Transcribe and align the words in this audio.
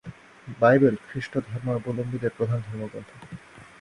Bible 0.59 0.95
খ্রিস্ট 1.07 1.33
ধর্মাবলম্বীদের 1.47 2.31
প্রধান 2.37 2.59
ধর্মগ্রন্থ। 2.67 3.09